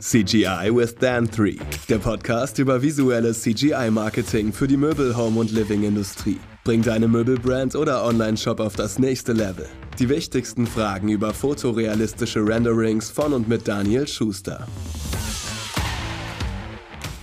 CGI 0.00 0.70
with 0.74 0.94
Dan 0.98 1.26
3, 1.26 1.56
der 1.90 1.98
Podcast 1.98 2.58
über 2.58 2.80
visuelles 2.80 3.42
CGI-Marketing 3.42 4.50
für 4.50 4.66
die 4.66 4.78
Möbel-, 4.78 5.14
Home- 5.14 5.38
und 5.38 5.52
Living-Industrie. 5.52 6.38
Bring 6.64 6.80
deine 6.80 7.06
Möbelbrand 7.06 7.76
oder 7.76 8.02
Online-Shop 8.06 8.60
auf 8.60 8.74
das 8.74 8.98
nächste 8.98 9.34
Level. 9.34 9.66
Die 9.98 10.08
wichtigsten 10.08 10.66
Fragen 10.66 11.10
über 11.10 11.34
fotorealistische 11.34 12.40
Renderings 12.40 13.10
von 13.10 13.34
und 13.34 13.46
mit 13.46 13.68
Daniel 13.68 14.08
Schuster. 14.08 14.66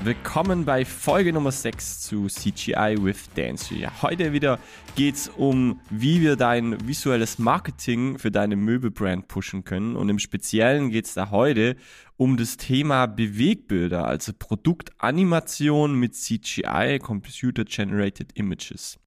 Willkommen 0.04 0.64
bei 0.64 0.86
Folge 0.86 1.34
Nummer 1.34 1.52
6 1.52 2.02
zu 2.02 2.28
CGI 2.28 2.98
with 3.00 3.30
Dance. 3.34 3.74
Heute 4.04 4.32
wieder 4.32 4.60
geht 4.96 5.16
es 5.16 5.28
um, 5.28 5.82
wie 5.90 6.22
wir 6.22 6.36
dein 6.36 6.88
visuelles 6.88 7.40
Marketing 7.40 8.20
für 8.20 8.30
deine 8.30 8.56
Möbelbrand 8.56 9.28
pushen 9.28 9.64
können. 9.64 9.96
Und 9.96 10.10
im 10.10 10.20
Speziellen 10.20 10.92
geht 10.92 11.06
es 11.06 11.16
da 11.16 11.32
heute 11.32 11.76
um 12.16 12.38
das 12.38 12.58
Thema 12.58 13.08
Bewegbilder, 13.08 14.06
also 14.06 14.34
Produktanimation 14.38 15.96
mit 15.96 16.14
CGI, 16.14 17.00
Computer 17.02 17.66
Generated 17.66 18.34
Images. 18.38 19.00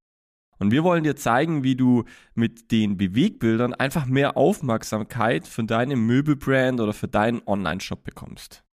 Und 0.59 0.73
wir 0.73 0.83
wollen 0.83 1.05
dir 1.05 1.15
zeigen, 1.15 1.63
wie 1.63 1.77
du 1.77 2.05
mit 2.35 2.73
den 2.73 2.97
Bewegbildern 2.97 3.75
einfach 3.75 4.07
mehr 4.07 4.37
Aufmerksamkeit 4.37 5.47
für 5.47 5.63
deine 5.63 5.95
Möbelbrand 5.95 6.81
oder 6.81 6.93
für 6.93 7.09
deinen 7.09 7.43
Online-Shop 7.47 8.03
bekommst. 8.03 8.65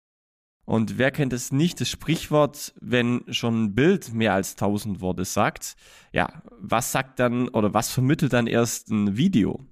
Und 0.67 0.98
wer 0.98 1.12
kennt 1.12 1.31
es 1.31 1.53
nicht, 1.53 1.80
das 1.80 1.89
Sprichwort, 1.89 2.73
wenn 2.81 3.23
schon 3.30 3.63
ein 3.63 3.73
Bild 3.73 4.13
mehr 4.13 4.34
als 4.34 4.52
1000 4.52 4.99
Worte 4.99 5.23
sagt, 5.23 5.77
ja, 6.12 6.44
was 6.59 6.91
sagt 6.91 7.20
dann 7.21 7.48
oder 7.48 7.73
was 7.73 7.89
vermittelt 7.89 8.34
dann 8.34 8.48
erst 8.48 8.89
ein 8.89 9.16
Video? 9.16 9.66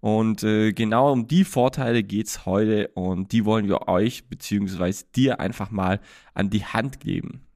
Und 0.00 0.42
äh, 0.42 0.74
genau 0.74 1.12
um 1.12 1.26
die 1.26 1.44
Vorteile 1.44 2.02
geht's 2.02 2.44
heute 2.44 2.88
und 2.88 3.32
die 3.32 3.46
wollen 3.46 3.68
wir 3.68 3.88
euch 3.88 4.28
beziehungsweise 4.28 5.06
dir 5.16 5.40
einfach 5.40 5.70
mal 5.70 5.98
an 6.34 6.50
die 6.50 6.66
Hand 6.66 7.00
geben. 7.00 7.46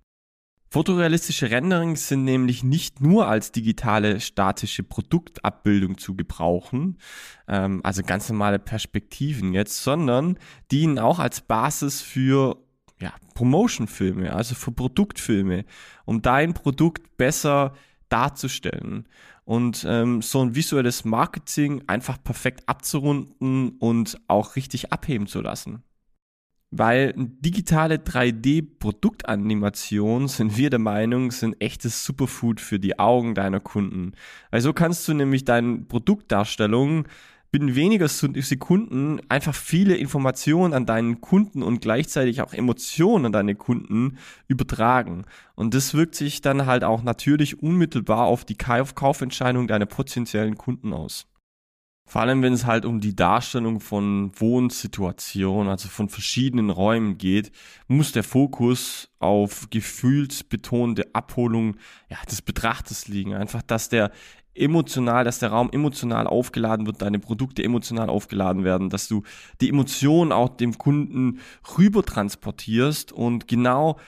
Fotorealistische 0.72 1.50
Renderings 1.50 2.06
sind 2.06 2.22
nämlich 2.22 2.62
nicht 2.62 3.00
nur 3.00 3.26
als 3.26 3.50
digitale 3.50 4.20
statische 4.20 4.84
Produktabbildung 4.84 5.98
zu 5.98 6.14
gebrauchen, 6.14 6.98
ähm, 7.48 7.80
also 7.82 8.04
ganz 8.04 8.28
normale 8.28 8.60
Perspektiven 8.60 9.52
jetzt, 9.52 9.82
sondern 9.82 10.38
dienen 10.70 11.00
auch 11.00 11.18
als 11.18 11.40
Basis 11.40 12.02
für 12.02 12.56
ja, 13.00 13.12
Promotion-Filme, 13.34 14.32
also 14.32 14.54
für 14.54 14.70
Produktfilme, 14.70 15.64
um 16.04 16.22
dein 16.22 16.54
Produkt 16.54 17.16
besser 17.16 17.72
darzustellen 18.08 19.08
und 19.44 19.84
ähm, 19.88 20.22
so 20.22 20.40
ein 20.40 20.54
visuelles 20.54 21.04
Marketing 21.04 21.82
einfach 21.88 22.22
perfekt 22.22 22.68
abzurunden 22.68 23.70
und 23.80 24.20
auch 24.28 24.54
richtig 24.54 24.92
abheben 24.92 25.26
zu 25.26 25.40
lassen. 25.40 25.82
Weil 26.72 27.14
digitale 27.16 27.96
3D-Produktanimation 27.96 30.28
sind 30.28 30.56
wir 30.56 30.70
der 30.70 30.78
Meinung, 30.78 31.32
sind 31.32 31.60
echtes 31.60 32.04
Superfood 32.04 32.60
für 32.60 32.78
die 32.78 32.96
Augen 32.98 33.34
deiner 33.34 33.58
Kunden. 33.58 34.12
Weil 34.52 34.60
so 34.60 34.72
kannst 34.72 35.08
du 35.08 35.14
nämlich 35.14 35.44
deine 35.44 35.78
Produktdarstellung 35.78 37.08
binnen 37.50 37.74
weniger 37.74 38.08
Sekunden 38.08 39.20
einfach 39.28 39.54
viele 39.54 39.96
Informationen 39.96 40.72
an 40.72 40.86
deinen 40.86 41.20
Kunden 41.20 41.62
und 41.62 41.80
gleichzeitig 41.80 42.42
auch 42.42 42.52
Emotionen 42.52 43.26
an 43.26 43.32
deine 43.32 43.56
Kunden 43.56 44.18
übertragen. 44.46 45.24
Und 45.56 45.74
das 45.74 45.94
wirkt 45.94 46.14
sich 46.14 46.42
dann 46.42 46.66
halt 46.66 46.84
auch 46.84 47.02
natürlich 47.02 47.60
unmittelbar 47.60 48.26
auf 48.26 48.44
die 48.44 48.56
Kaufentscheidung 48.56 49.66
deiner 49.66 49.86
potenziellen 49.86 50.56
Kunden 50.56 50.92
aus. 50.92 51.26
Vor 52.10 52.22
allem, 52.22 52.42
wenn 52.42 52.54
es 52.54 52.66
halt 52.66 52.86
um 52.86 52.98
die 52.98 53.14
Darstellung 53.14 53.78
von 53.78 54.32
Wohnsituationen, 54.34 55.70
also 55.70 55.88
von 55.88 56.08
verschiedenen 56.08 56.70
Räumen 56.70 57.18
geht, 57.18 57.52
muss 57.86 58.10
der 58.10 58.24
Fokus 58.24 59.08
auf 59.20 59.68
gefühlsbetonte 59.70 61.14
Abholung 61.14 61.76
ja, 62.08 62.16
des 62.28 62.42
Betrachters 62.42 63.06
liegen. 63.06 63.34
Einfach, 63.34 63.62
dass 63.62 63.90
der 63.90 64.10
emotional, 64.56 65.22
dass 65.22 65.38
der 65.38 65.50
Raum 65.50 65.70
emotional 65.70 66.26
aufgeladen 66.26 66.84
wird, 66.84 67.00
deine 67.00 67.20
Produkte 67.20 67.62
emotional 67.62 68.08
aufgeladen 68.08 68.64
werden, 68.64 68.90
dass 68.90 69.06
du 69.06 69.22
die 69.60 69.68
Emotionen 69.68 70.32
auch 70.32 70.48
dem 70.48 70.78
Kunden 70.78 71.38
rüber 71.78 72.02
transportierst 72.02 73.12
und 73.12 73.46
genau 73.46 74.00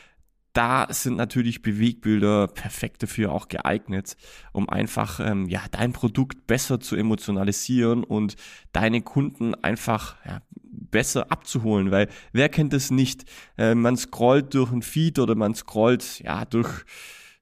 da 0.52 0.86
sind 0.90 1.16
natürlich 1.16 1.62
Bewegbilder 1.62 2.46
perfekt 2.46 3.02
dafür 3.02 3.32
auch 3.32 3.48
geeignet, 3.48 4.16
um 4.52 4.68
einfach 4.68 5.20
ähm, 5.20 5.48
ja 5.48 5.62
dein 5.70 5.92
Produkt 5.92 6.46
besser 6.46 6.80
zu 6.80 6.96
emotionalisieren 6.96 8.04
und 8.04 8.36
deine 8.72 9.00
Kunden 9.00 9.54
einfach 9.54 10.16
ja, 10.26 10.42
besser 10.62 11.32
abzuholen, 11.32 11.90
weil 11.90 12.08
wer 12.32 12.48
kennt 12.48 12.74
es 12.74 12.90
nicht? 12.90 13.24
Äh, 13.56 13.74
man 13.74 13.96
scrollt 13.96 14.54
durch 14.54 14.72
ein 14.72 14.82
Feed 14.82 15.18
oder 15.18 15.34
man 15.34 15.54
scrollt 15.54 16.20
ja 16.20 16.44
durch 16.44 16.84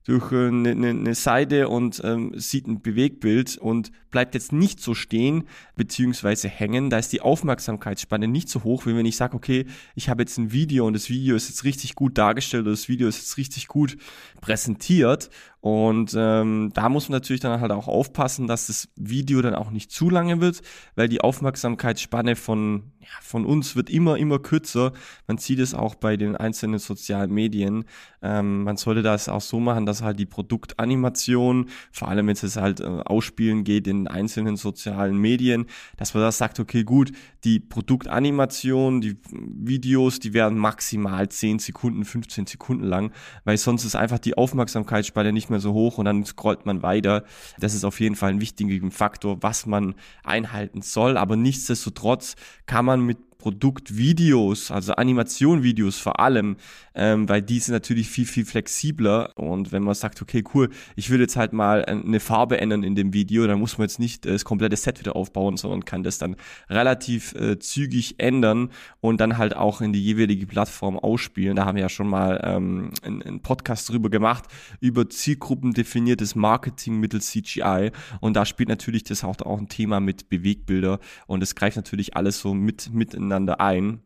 durch 0.04 0.32
eine, 0.32 0.70
eine, 0.70 0.88
eine 0.88 1.14
Seite 1.14 1.68
und 1.68 2.00
ähm, 2.04 2.32
sieht 2.34 2.66
ein 2.66 2.80
Bewegbild 2.80 3.58
und 3.58 3.92
bleibt 4.10 4.34
jetzt 4.34 4.52
nicht 4.52 4.80
so 4.80 4.94
stehen 4.94 5.44
beziehungsweise 5.76 6.48
hängen. 6.48 6.90
Da 6.90 6.98
ist 6.98 7.12
die 7.12 7.20
Aufmerksamkeitsspanne 7.20 8.26
nicht 8.26 8.48
so 8.48 8.64
hoch, 8.64 8.86
wie 8.86 8.96
wenn 8.96 9.06
ich 9.06 9.16
sage, 9.16 9.36
okay, 9.36 9.66
ich 9.94 10.08
habe 10.08 10.22
jetzt 10.22 10.38
ein 10.38 10.52
Video 10.52 10.86
und 10.86 10.94
das 10.94 11.10
Video 11.10 11.36
ist 11.36 11.48
jetzt 11.48 11.64
richtig 11.64 11.94
gut 11.94 12.16
dargestellt 12.16 12.62
oder 12.62 12.72
das 12.72 12.88
Video 12.88 13.08
ist 13.08 13.18
jetzt 13.18 13.36
richtig 13.36 13.68
gut 13.68 13.98
präsentiert 14.40 15.30
und 15.60 16.14
ähm, 16.16 16.70
da 16.72 16.88
muss 16.88 17.10
man 17.10 17.16
natürlich 17.16 17.40
dann 17.40 17.60
halt 17.60 17.70
auch 17.70 17.86
aufpassen, 17.86 18.46
dass 18.46 18.68
das 18.68 18.88
Video 18.96 19.42
dann 19.42 19.54
auch 19.54 19.70
nicht 19.70 19.90
zu 19.90 20.08
lange 20.08 20.40
wird, 20.40 20.62
weil 20.96 21.06
die 21.06 21.20
Aufmerksamkeitsspanne 21.20 22.34
von, 22.34 22.92
ja, 22.98 23.08
von 23.20 23.44
uns 23.44 23.76
wird 23.76 23.90
immer, 23.90 24.16
immer 24.16 24.38
kürzer. 24.38 24.92
Man 25.26 25.36
sieht 25.36 25.58
es 25.58 25.74
auch 25.74 25.96
bei 25.96 26.16
den 26.16 26.34
einzelnen 26.34 26.78
sozialen 26.78 27.30
Medien. 27.30 27.84
Ähm, 28.22 28.62
man 28.62 28.78
sollte 28.78 29.02
das 29.02 29.28
auch 29.28 29.42
so 29.42 29.60
machen, 29.60 29.84
dass 29.84 30.00
halt 30.00 30.18
die 30.18 30.24
Produktanimation, 30.24 31.66
vor 31.92 32.08
allem 32.08 32.28
wenn 32.28 32.36
es 32.36 32.56
halt 32.56 32.80
äh, 32.80 32.84
ausspielen 32.84 33.62
geht 33.62 33.86
in 33.86 34.08
einzelnen 34.08 34.56
sozialen 34.56 35.18
Medien, 35.18 35.66
dass 35.98 36.14
man 36.14 36.22
da 36.22 36.32
sagt, 36.32 36.58
okay, 36.58 36.84
gut, 36.84 37.12
die 37.44 37.60
Produktanimation, 37.60 39.02
die 39.02 39.18
Videos, 39.30 40.20
die 40.20 40.32
werden 40.32 40.56
maximal 40.56 41.28
10 41.28 41.58
Sekunden, 41.58 42.06
15 42.06 42.46
Sekunden 42.46 42.84
lang, 42.84 43.12
weil 43.44 43.58
sonst 43.58 43.84
ist 43.84 43.94
einfach 43.94 44.18
die 44.18 44.38
Aufmerksamkeitsspanne 44.38 45.32
nicht 45.32 45.49
mehr 45.50 45.60
so 45.60 45.72
hoch 45.72 45.98
und 45.98 46.04
dann 46.06 46.24
scrollt 46.24 46.66
man 46.66 46.82
weiter. 46.82 47.24
Das 47.58 47.74
ist 47.74 47.84
auf 47.84 48.00
jeden 48.00 48.16
Fall 48.16 48.30
ein 48.30 48.40
wichtiger 48.40 48.90
Faktor, 48.90 49.42
was 49.42 49.66
man 49.66 49.94
einhalten 50.24 50.82
soll. 50.82 51.16
Aber 51.16 51.36
nichtsdestotrotz 51.36 52.36
kann 52.66 52.84
man 52.84 53.00
mit 53.00 53.18
Produktvideos, 53.40 54.70
also 54.70 54.92
Animationvideos 54.92 55.98
vor 55.98 56.20
allem, 56.20 56.56
ähm, 56.94 57.26
weil 57.26 57.40
die 57.40 57.58
sind 57.58 57.72
natürlich 57.72 58.08
viel, 58.08 58.26
viel 58.26 58.44
flexibler. 58.44 59.32
Und 59.36 59.72
wenn 59.72 59.82
man 59.82 59.94
sagt, 59.94 60.20
okay, 60.20 60.44
cool, 60.54 60.68
ich 60.94 61.08
will 61.08 61.20
jetzt 61.20 61.36
halt 61.36 61.54
mal 61.54 61.84
eine 61.86 62.20
Farbe 62.20 62.60
ändern 62.60 62.82
in 62.82 62.94
dem 62.94 63.14
Video, 63.14 63.46
dann 63.46 63.58
muss 63.58 63.78
man 63.78 63.86
jetzt 63.86 63.98
nicht 63.98 64.26
das 64.26 64.44
komplette 64.44 64.76
Set 64.76 65.00
wieder 65.00 65.16
aufbauen, 65.16 65.56
sondern 65.56 65.86
kann 65.86 66.02
das 66.02 66.18
dann 66.18 66.36
relativ 66.68 67.34
äh, 67.34 67.58
zügig 67.58 68.16
ändern 68.18 68.68
und 69.00 69.20
dann 69.22 69.38
halt 69.38 69.56
auch 69.56 69.80
in 69.80 69.94
die 69.94 70.04
jeweilige 70.04 70.46
Plattform 70.46 70.98
ausspielen. 70.98 71.56
Da 71.56 71.64
haben 71.64 71.76
wir 71.76 71.82
ja 71.82 71.88
schon 71.88 72.08
mal 72.08 72.40
ähm, 72.44 72.90
einen, 73.02 73.22
einen 73.22 73.40
Podcast 73.40 73.88
drüber 73.88 74.10
gemacht, 74.10 74.44
über 74.80 75.08
zielgruppendefiniertes 75.08 76.34
Marketing 76.34 77.00
mittels 77.00 77.30
CGI. 77.30 77.90
Und 78.20 78.34
da 78.34 78.44
spielt 78.44 78.68
natürlich 78.68 79.04
das 79.04 79.24
auch, 79.24 79.40
auch 79.40 79.58
ein 79.58 79.68
Thema 79.68 79.98
mit 79.98 80.28
Bewegbilder 80.28 81.00
und 81.26 81.42
es 81.42 81.54
greift 81.54 81.76
natürlich 81.76 82.16
alles 82.16 82.40
so 82.40 82.52
mit, 82.52 82.92
mit 82.92 83.14
in 83.14 83.29
miteinander 83.30 83.60
ein. 83.60 84.02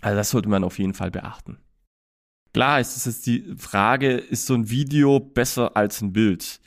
Also 0.00 0.16
das 0.16 0.30
sollte 0.30 0.48
man 0.48 0.64
auf 0.64 0.78
jeden 0.78 0.94
Fall 0.94 1.10
beachten. 1.10 1.58
Klar 2.52 2.80
ist 2.80 2.96
es 2.96 3.04
jetzt 3.06 3.26
die 3.26 3.54
Frage, 3.58 4.12
ist 4.12 4.46
so 4.46 4.54
ein 4.54 4.70
Video 4.70 5.18
besser 5.18 5.76
als 5.76 6.00
ein 6.02 6.12
Bild? 6.12 6.60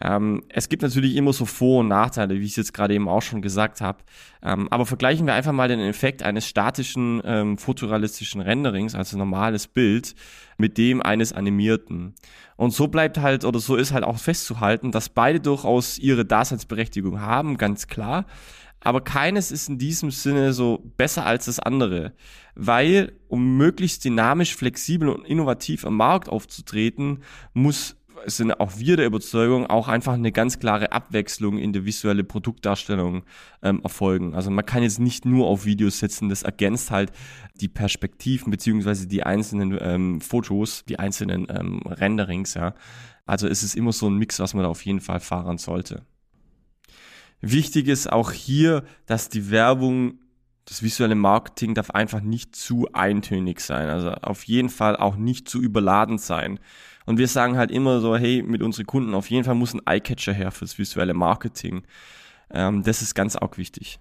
Ähm, 0.00 0.44
es 0.50 0.68
gibt 0.68 0.82
natürlich 0.82 1.16
immer 1.16 1.32
so 1.32 1.46
Vor- 1.46 1.80
und 1.80 1.88
Nachteile, 1.88 2.38
wie 2.38 2.44
ich 2.44 2.50
es 2.50 2.56
jetzt 2.56 2.74
gerade 2.74 2.94
eben 2.94 3.08
auch 3.08 3.22
schon 3.22 3.42
gesagt 3.42 3.80
habe. 3.80 3.98
Ähm, 4.42 4.68
aber 4.70 4.86
vergleichen 4.86 5.26
wir 5.26 5.34
einfach 5.34 5.52
mal 5.52 5.68
den 5.68 5.80
Effekt 5.80 6.22
eines 6.22 6.46
statischen 6.46 7.22
ähm, 7.24 7.58
fotorealistischen 7.58 8.42
Renderings, 8.42 8.94
also 8.94 9.16
normales 9.16 9.66
Bild, 9.66 10.14
mit 10.58 10.76
dem 10.78 11.02
eines 11.02 11.32
animierten. 11.32 12.14
Und 12.56 12.72
so 12.72 12.88
bleibt 12.88 13.18
halt, 13.18 13.44
oder 13.44 13.58
so 13.58 13.76
ist 13.76 13.92
halt 13.92 14.04
auch 14.04 14.18
festzuhalten, 14.18 14.90
dass 14.90 15.08
beide 15.08 15.40
durchaus 15.40 15.98
ihre 15.98 16.24
Daseinsberechtigung 16.24 17.20
haben, 17.20 17.56
ganz 17.56 17.86
klar 17.86 18.26
aber 18.86 19.00
keines 19.00 19.50
ist 19.50 19.68
in 19.68 19.78
diesem 19.78 20.12
Sinne 20.12 20.52
so 20.52 20.92
besser 20.96 21.26
als 21.26 21.46
das 21.46 21.58
andere, 21.58 22.12
weil 22.54 23.18
um 23.26 23.56
möglichst 23.56 24.04
dynamisch, 24.04 24.54
flexibel 24.54 25.08
und 25.08 25.26
innovativ 25.26 25.84
am 25.84 25.96
Markt 25.96 26.28
aufzutreten, 26.28 27.24
muss 27.52 27.96
sind 28.26 28.52
auch 28.60 28.78
wir 28.78 28.96
der 28.96 29.06
Überzeugung, 29.06 29.66
auch 29.66 29.88
einfach 29.88 30.12
eine 30.12 30.30
ganz 30.30 30.60
klare 30.60 30.92
Abwechslung 30.92 31.58
in 31.58 31.72
der 31.72 31.84
visuelle 31.84 32.22
Produktdarstellung 32.22 33.24
ähm, 33.60 33.80
erfolgen. 33.82 34.36
Also 34.36 34.52
man 34.52 34.64
kann 34.64 34.84
jetzt 34.84 35.00
nicht 35.00 35.24
nur 35.24 35.48
auf 35.48 35.64
Videos 35.64 35.98
setzen, 35.98 36.28
das 36.28 36.44
ergänzt 36.44 36.92
halt 36.92 37.10
die 37.56 37.68
Perspektiven 37.68 38.52
beziehungsweise 38.52 39.08
die 39.08 39.24
einzelnen 39.24 39.76
ähm, 39.80 40.20
Fotos, 40.20 40.84
die 40.84 41.00
einzelnen 41.00 41.48
ähm, 41.50 41.80
Renderings, 41.86 42.54
ja. 42.54 42.74
Also 43.26 43.48
es 43.48 43.64
ist 43.64 43.74
immer 43.74 43.92
so 43.92 44.08
ein 44.08 44.16
Mix, 44.16 44.38
was 44.38 44.54
man 44.54 44.62
da 44.62 44.68
auf 44.68 44.86
jeden 44.86 45.00
Fall 45.00 45.18
fahren 45.18 45.58
sollte. 45.58 46.04
Wichtig 47.40 47.88
ist 47.88 48.10
auch 48.10 48.32
hier, 48.32 48.84
dass 49.06 49.28
die 49.28 49.50
Werbung 49.50 50.18
das 50.66 50.82
visuelle 50.82 51.14
Marketing 51.14 51.74
darf 51.74 51.90
einfach 51.90 52.20
nicht 52.20 52.56
zu 52.56 52.88
eintönig 52.92 53.60
sein. 53.60 53.88
Also 53.88 54.10
auf 54.10 54.44
jeden 54.44 54.68
Fall 54.68 54.96
auch 54.96 55.16
nicht 55.16 55.48
zu 55.48 55.60
überladen 55.60 56.18
sein. 56.18 56.58
Und 57.04 57.18
wir 57.18 57.28
sagen 57.28 57.56
halt 57.56 57.70
immer 57.70 58.00
so, 58.00 58.16
hey, 58.16 58.42
mit 58.42 58.62
unseren 58.62 58.86
Kunden, 58.86 59.14
auf 59.14 59.30
jeden 59.30 59.44
Fall 59.44 59.54
muss 59.54 59.74
ein 59.74 59.86
Eyecatcher 59.86 60.32
her 60.32 60.50
fürs 60.50 60.76
visuelle 60.76 61.14
Marketing. 61.14 61.84
Ähm, 62.50 62.82
das 62.82 63.00
ist 63.00 63.14
ganz 63.14 63.36
auch 63.36 63.56
wichtig. 63.58 64.00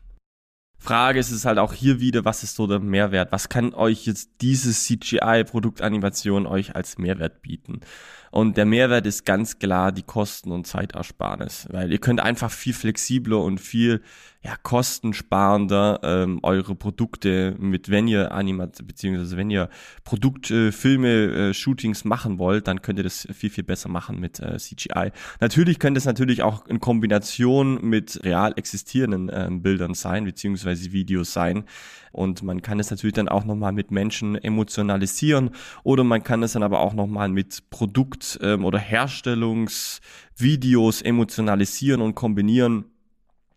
Frage 0.77 1.19
ist 1.19 1.31
es 1.31 1.45
halt 1.45 1.57
auch 1.57 1.73
hier 1.73 1.99
wieder, 1.99 2.25
was 2.25 2.43
ist 2.43 2.55
so 2.55 2.67
der 2.67 2.79
Mehrwert? 2.79 3.31
Was 3.31 3.49
kann 3.49 3.73
euch 3.73 4.05
jetzt 4.05 4.29
diese 4.41 4.71
CGI-Produktanimation 4.71 6.45
euch 6.45 6.75
als 6.75 6.97
Mehrwert 6.97 7.41
bieten? 7.41 7.81
Und 8.31 8.57
der 8.57 8.65
Mehrwert 8.65 9.05
ist 9.05 9.25
ganz 9.25 9.59
klar 9.59 9.91
die 9.91 10.03
Kosten- 10.03 10.51
und 10.51 10.67
Zeitersparnis, 10.67 11.67
weil 11.71 11.91
ihr 11.91 11.99
könnt 11.99 12.19
einfach 12.19 12.51
viel 12.51 12.73
flexibler 12.73 13.41
und 13.41 13.59
viel 13.59 14.01
ja, 14.45 14.55
kostensparender 14.61 16.01
ähm, 16.03 16.39
eure 16.43 16.75
Produkte 16.75 17.55
mit, 17.57 17.89
wenn 17.89 18.07
ihr 18.07 18.31
Animat, 18.31 18.85
beziehungsweise 18.85 19.37
wenn 19.37 19.49
ihr 19.49 19.69
Produktfilme, 20.03 21.07
äh, 21.07 21.49
äh, 21.49 21.53
Shootings 21.55 22.05
machen 22.05 22.37
wollt, 22.37 22.67
dann 22.67 22.83
könnt 22.83 22.99
ihr 22.99 23.03
das 23.03 23.27
viel, 23.33 23.49
viel 23.49 23.63
besser 23.63 23.89
machen 23.89 24.19
mit 24.19 24.39
äh, 24.39 24.59
CGI. 24.59 25.11
Natürlich 25.39 25.79
könnte 25.79 25.97
es 25.97 26.05
natürlich 26.05 26.43
auch 26.43 26.67
in 26.67 26.79
Kombination 26.79 27.79
mit 27.81 28.23
real 28.23 28.53
existierenden 28.55 29.29
äh, 29.29 29.49
Bildern 29.49 29.95
sein, 29.95 30.25
beziehungsweise 30.25 30.91
Videos 30.91 31.33
sein. 31.33 31.63
Und 32.11 32.43
man 32.43 32.61
kann 32.61 32.79
es 32.79 32.91
natürlich 32.91 33.15
dann 33.15 33.29
auch 33.29 33.45
nochmal 33.45 33.71
mit 33.71 33.89
Menschen 33.89 34.35
emotionalisieren 34.35 35.49
oder 35.83 36.03
man 36.03 36.21
kann 36.23 36.43
es 36.43 36.53
dann 36.53 36.61
aber 36.61 36.81
auch 36.81 36.93
nochmal 36.93 37.29
mit 37.29 37.71
Produkt- 37.71 38.37
ähm, 38.43 38.63
oder 38.63 38.77
Herstellungsvideos 38.77 41.01
emotionalisieren 41.01 42.01
und 42.01 42.13
kombinieren 42.13 42.85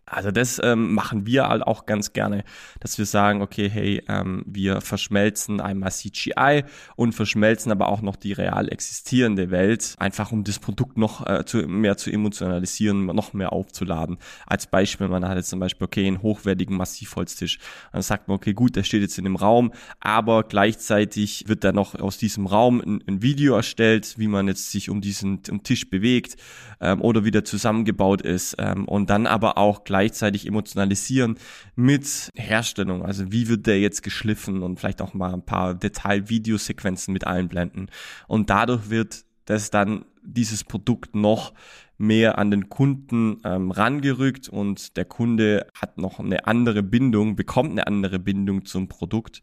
also 0.09 0.31
das 0.31 0.59
ähm, 0.63 0.93
machen 0.93 1.25
wir 1.25 1.47
halt 1.47 1.63
auch 1.63 1.85
ganz 1.85 2.13
gerne, 2.13 2.43
dass 2.79 2.97
wir 2.97 3.05
sagen, 3.05 3.41
okay, 3.41 3.69
hey, 3.69 4.03
ähm, 4.07 4.43
wir 4.45 4.81
verschmelzen 4.81 5.61
einmal 5.61 5.91
CGI 5.91 6.63
und 6.95 7.13
verschmelzen 7.13 7.71
aber 7.71 7.89
auch 7.89 8.01
noch 8.01 8.15
die 8.15 8.33
real 8.33 8.69
existierende 8.69 9.51
Welt, 9.51 9.95
einfach 9.99 10.31
um 10.31 10.43
das 10.43 10.59
Produkt 10.59 10.97
noch 10.97 11.25
äh, 11.27 11.45
zu, 11.45 11.59
mehr 11.67 11.97
zu 11.97 12.11
emotionalisieren, 12.11 13.05
noch 13.05 13.33
mehr 13.33 13.53
aufzuladen. 13.53 14.17
Als 14.45 14.67
Beispiel, 14.67 15.07
man 15.07 15.27
hat 15.27 15.37
jetzt 15.37 15.49
zum 15.49 15.59
Beispiel, 15.59 15.85
okay, 15.85 16.07
einen 16.07 16.21
hochwertigen 16.21 16.75
Massivholztisch. 16.75 17.59
Dann 17.91 18.01
sagt 18.01 18.27
man, 18.27 18.35
okay, 18.35 18.53
gut, 18.53 18.75
der 18.75 18.83
steht 18.83 19.01
jetzt 19.01 19.17
in 19.17 19.25
dem 19.25 19.35
Raum, 19.35 19.71
aber 19.99 20.43
gleichzeitig 20.43 21.45
wird 21.47 21.63
dann 21.63 21.75
noch 21.75 21.95
aus 21.95 22.17
diesem 22.17 22.47
Raum 22.47 22.81
ein, 22.81 23.03
ein 23.07 23.21
Video 23.21 23.55
erstellt, 23.55 24.15
wie 24.17 24.27
man 24.27 24.47
jetzt 24.47 24.71
sich 24.71 24.89
um 24.89 25.01
diesen 25.01 25.41
um 25.49 25.63
Tisch 25.63 25.89
bewegt 25.89 26.35
ähm, 26.81 27.01
oder 27.01 27.23
wie 27.25 27.31
der 27.31 27.45
zusammengebaut 27.45 28.21
ist 28.21 28.55
ähm, 28.59 28.85
und 28.85 29.09
dann 29.09 29.27
aber 29.27 29.57
auch 29.57 29.83
gleich 29.83 29.98
gleichzeitig 29.99 30.47
emotionalisieren 30.47 31.37
mit 31.75 32.29
Herstellung. 32.33 33.03
Also 33.03 33.33
wie 33.33 33.49
wird 33.49 33.67
der 33.67 33.81
jetzt 33.81 34.01
geschliffen 34.01 34.63
und 34.63 34.79
vielleicht 34.79 35.01
auch 35.01 35.13
mal 35.13 35.33
ein 35.33 35.45
paar 35.45 35.75
Detail-Videosequenzen 35.75 37.11
mit 37.11 37.27
einblenden. 37.27 37.91
Und 38.27 38.49
dadurch 38.49 38.89
wird 38.89 39.25
das 39.43 39.71
dann 39.71 40.05
dieses 40.23 40.63
Produkt 40.63 41.15
noch 41.15 41.53
mehr 41.97 42.37
an 42.37 42.49
den 42.49 42.69
Kunden 42.69 43.41
ähm, 43.43 43.71
rangerückt 43.71 44.47
und 44.47 44.95
der 44.95 45.03
Kunde 45.03 45.67
hat 45.73 45.97
noch 45.97 46.19
eine 46.19 46.47
andere 46.47 46.81
Bindung, 46.81 47.35
bekommt 47.35 47.71
eine 47.71 47.85
andere 47.85 48.19
Bindung 48.19 48.63
zum 48.63 48.87
Produkt 48.87 49.41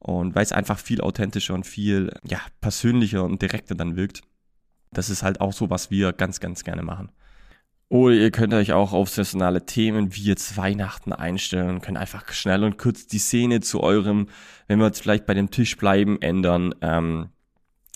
und 0.00 0.34
weil 0.34 0.42
es 0.42 0.50
einfach 0.50 0.80
viel 0.80 1.00
authentischer 1.00 1.54
und 1.54 1.64
viel 1.64 2.12
ja, 2.24 2.40
persönlicher 2.60 3.22
und 3.22 3.40
direkter 3.40 3.76
dann 3.76 3.94
wirkt. 3.94 4.22
Das 4.90 5.10
ist 5.10 5.22
halt 5.22 5.40
auch 5.40 5.52
so, 5.52 5.70
was 5.70 5.92
wir 5.92 6.12
ganz, 6.12 6.40
ganz 6.40 6.64
gerne 6.64 6.82
machen. 6.82 7.12
Oder 7.88 8.14
ihr 8.14 8.30
könnt 8.32 8.52
euch 8.52 8.72
auch 8.72 8.92
auf 8.92 9.10
saisonale 9.10 9.64
Themen 9.64 10.14
wie 10.14 10.24
jetzt 10.24 10.56
Weihnachten 10.56 11.12
einstellen 11.12 11.76
und 11.76 11.82
könnt 11.82 11.98
einfach 11.98 12.32
schnell 12.32 12.64
und 12.64 12.78
kurz 12.78 13.06
die 13.06 13.18
Szene 13.18 13.60
zu 13.60 13.80
eurem, 13.80 14.28
wenn 14.66 14.80
wir 14.80 14.86
jetzt 14.86 15.02
vielleicht 15.02 15.26
bei 15.26 15.34
dem 15.34 15.52
Tisch 15.52 15.76
bleiben, 15.76 16.20
ändern, 16.20 16.74
ähm, 16.80 17.28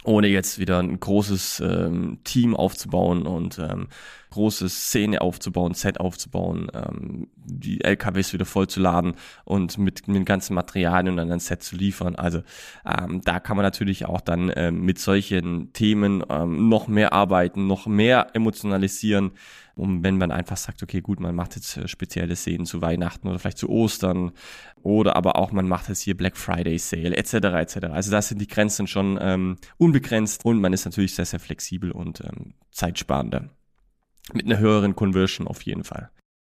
ohne 0.04 0.28
jetzt 0.28 0.58
wieder 0.60 0.78
ein 0.78 0.98
großes 0.98 1.60
ähm, 1.60 2.20
Team 2.22 2.54
aufzubauen 2.54 3.26
und 3.26 3.58
ähm, 3.58 3.88
große 4.30 4.68
Szene 4.68 5.20
aufzubauen, 5.20 5.74
Set 5.74 6.00
aufzubauen, 6.00 6.68
ähm, 6.74 7.28
die 7.36 7.82
LKWs 7.82 8.32
wieder 8.32 8.44
voll 8.44 8.68
zu 8.68 8.80
laden 8.80 9.14
und 9.44 9.78
mit, 9.78 10.06
mit 10.08 10.26
ganzen 10.26 10.54
Materialien 10.54 11.16
dann 11.16 11.30
ein 11.30 11.40
Set 11.40 11.62
zu 11.62 11.76
liefern. 11.76 12.14
Also 12.14 12.42
ähm, 12.86 13.20
da 13.22 13.40
kann 13.40 13.56
man 13.56 13.64
natürlich 13.64 14.06
auch 14.06 14.20
dann 14.20 14.52
ähm, 14.56 14.82
mit 14.82 14.98
solchen 14.98 15.72
Themen 15.72 16.24
ähm, 16.28 16.68
noch 16.68 16.88
mehr 16.88 17.12
arbeiten, 17.12 17.66
noch 17.66 17.86
mehr 17.86 18.28
emotionalisieren, 18.34 19.32
um 19.74 20.02
wenn 20.04 20.18
man 20.18 20.30
einfach 20.30 20.56
sagt, 20.56 20.82
okay, 20.82 21.00
gut, 21.00 21.20
man 21.20 21.34
macht 21.34 21.56
jetzt 21.56 21.76
äh, 21.76 21.88
spezielle 21.88 22.36
Szenen 22.36 22.66
zu 22.66 22.82
Weihnachten 22.82 23.28
oder 23.28 23.38
vielleicht 23.38 23.58
zu 23.58 23.68
Ostern 23.68 24.32
oder 24.82 25.16
aber 25.16 25.36
auch 25.36 25.52
man 25.52 25.68
macht 25.68 25.88
jetzt 25.88 26.00
hier 26.00 26.16
Black 26.16 26.36
Friday 26.36 26.78
Sale 26.78 27.16
etc. 27.16 27.34
etc. 27.34 27.76
Also 27.90 28.10
da 28.10 28.22
sind 28.22 28.40
die 28.40 28.46
Grenzen 28.46 28.86
schon 28.86 29.18
ähm, 29.20 29.56
unbegrenzt 29.78 30.44
und 30.44 30.60
man 30.60 30.72
ist 30.72 30.84
natürlich 30.84 31.14
sehr, 31.14 31.26
sehr 31.26 31.40
flexibel 31.40 31.90
und 31.90 32.20
ähm, 32.20 32.54
zeitsparender. 32.70 33.50
Mit 34.34 34.46
einer 34.46 34.58
höheren 34.58 34.96
Conversion 34.96 35.46
auf 35.46 35.62
jeden 35.62 35.84
Fall. 35.84 36.10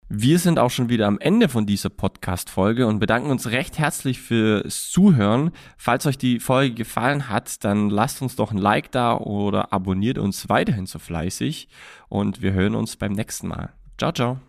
Wir 0.10 0.40
sind 0.40 0.58
auch 0.58 0.72
schon 0.72 0.88
wieder 0.88 1.06
am 1.06 1.20
Ende 1.20 1.50
von 1.50 1.66
dieser 1.66 1.90
Podcast-Folge 1.90 2.88
und 2.88 3.00
bedanken 3.00 3.30
uns 3.30 3.52
recht 3.52 3.78
herzlich 3.78 4.22
fürs 4.22 4.90
Zuhören. 4.90 5.52
Falls 5.78 6.06
euch 6.06 6.18
die 6.18 6.40
Folge 6.40 6.76
gefallen 6.76 7.28
hat, 7.28 7.66
dann 7.66 7.90
lasst 7.90 8.22
uns 8.22 8.38
doch 8.38 8.52
ein 8.52 8.58
Like 8.58 8.90
da 8.92 9.18
oder 9.18 9.74
abonniert 9.74 10.18
uns 10.18 10.48
weiterhin 10.48 10.86
so 10.86 10.98
fleißig 10.98 11.68
und 12.08 12.42
wir 12.42 12.54
hören 12.54 12.76
uns 12.76 12.96
beim 12.96 13.12
nächsten 13.12 13.50
Mal. 13.50 13.74
Ciao, 13.98 14.14
ciao. 14.14 14.40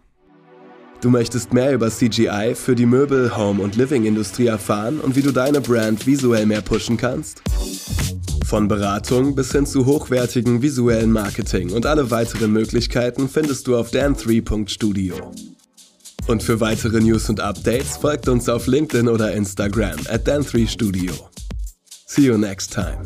Du 1.01 1.11
möchtest 1.11 1.53
mehr 1.53 1.73
über 1.73 1.91
CGI 1.91 2.55
für 2.55 2.77
die 2.77 2.87
Möbel-, 2.87 3.37
Home- 3.37 3.63
und 3.63 3.75
Living-Industrie 3.75 4.47
erfahren 4.47 5.01
und 5.01 5.17
wie 5.17 5.23
du 5.23 5.33
deine 5.33 5.61
Brand 5.61 6.07
visuell 6.07 6.47
mehr 6.47 6.63
pushen 6.63 6.97
kannst? 6.97 7.43
Von 8.49 8.67
Beratung 8.67 9.35
bis 9.35 9.53
hin 9.53 9.67
zu 9.67 9.85
hochwertigen 9.85 10.63
visuellen 10.63 11.13
Marketing 11.13 11.71
und 11.73 11.85
alle 11.85 12.11
weiteren 12.11 12.51
Möglichkeiten 12.51 13.29
findest 13.29 13.67
du 13.67 13.77
auf 13.77 13.91
dan3.studio. 13.91 15.33
Und 16.29 16.43
für 16.43 16.59
weitere 16.59 16.99
News 17.01 17.29
und 17.29 17.41
Updates 17.41 17.99
folgt 17.99 18.27
uns 18.27 18.49
auf 18.49 18.67
LinkedIn 18.67 19.07
oder 19.07 19.35
Instagram 19.35 19.99
at 20.09 20.27
dan3studio. 20.27 21.13
See 22.07 22.23
you 22.23 22.39
next 22.39 22.73
time. 22.73 23.03